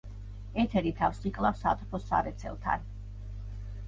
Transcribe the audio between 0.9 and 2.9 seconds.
თავს იკლავს სატრფოს სარეცელთან.